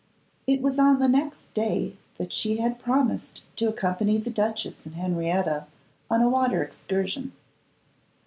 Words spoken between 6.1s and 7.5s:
a water excursion.